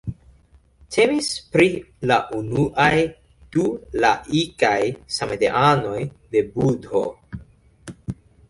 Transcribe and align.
Temis 0.93 1.27
pri 1.55 1.67
la 2.11 2.17
unuaj 2.37 2.95
du 3.57 3.67
laikaj 4.07 4.75
samideanoj 5.19 6.01
de 6.35 6.47
Budho. 6.57 7.05